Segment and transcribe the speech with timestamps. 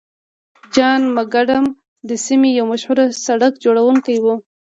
[0.75, 1.65] جان مکډم
[2.09, 4.25] د سیمې یو مشهور سړک جوړونکی و.